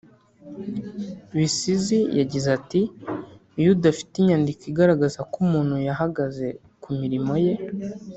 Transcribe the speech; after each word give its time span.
Bisizi 1.37 1.99
yagize 2.19 2.47
ati 2.57 2.81
“Iyo 3.59 3.69
udafite 3.75 4.13
inyandiko 4.17 4.61
igaragaza 4.71 5.19
ko 5.31 5.35
umuntu 5.45 5.75
yahagaze 5.89 6.47
ku 6.81 6.89
mirimo 6.99 7.33
ye 7.45 7.53